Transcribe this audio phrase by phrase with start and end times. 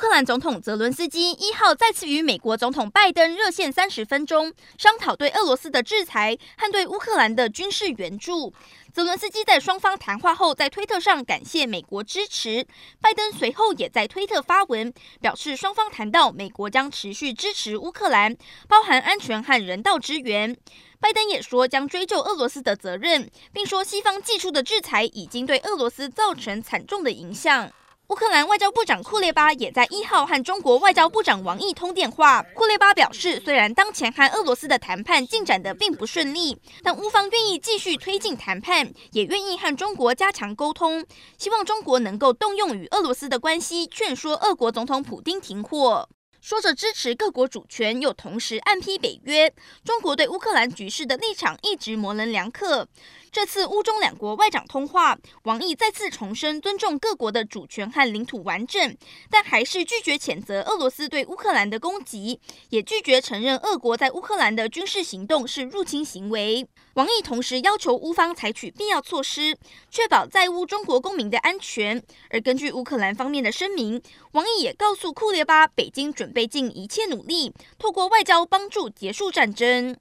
[0.00, 8.50] 乌克兰总统泽伦斯基一号再次与美国总统拜登热线三十分钟，商讨对俄罗斯的制裁和对乌克兰的军事援助。
[8.94, 12.66] 泽伦斯基在双方谈话后，在推特上感谢美国支持。
[12.98, 14.90] 拜登随后也在推特发文，
[15.20, 18.34] 表示双方谈到美国将持续支持乌克兰，
[18.66, 20.56] 包含安全和人道支援。
[20.98, 27.70] 拜登也说将追究俄罗斯的责任，并说西方祭出的制裁已经对俄罗斯造成惨重的影响。
[28.10, 32.42] 乌克兰外交部长库列巴也在一号和中国外交部长王毅通电话。
[32.56, 41.06] 库列巴表示，虽然当前和俄罗斯的谈判进展得并不顺利，但乌方愿意继续推进谈判，也愿意和中国加强沟通，
[41.38, 46.08] 希望中国能够动用与俄罗斯的关系，劝说俄国总统普丁停火。
[46.40, 49.52] 说着支持各国主权，又同时暗批北约。
[49.84, 52.88] 中国对乌克兰局势的立场一直模棱两可。
[53.32, 58.96] 这次乌中两国外长通话，王毅再次重申尊重各国的主权和领土完整，
[59.30, 62.40] 但还是拒绝谴责俄罗斯对乌克兰的攻击，
[62.70, 66.66] 也拒绝承认俄国在乌克兰的军事行动是入侵行为。
[66.94, 69.56] 王毅同时要求乌方采取必要措施，
[69.92, 72.02] 确保在乌中国公民的安全。
[72.30, 74.02] 而根据乌克兰方面的声明，
[74.32, 79.96] 王毅也告诉库列巴，北京准备尽一切努力，透过外交帮助结束战争。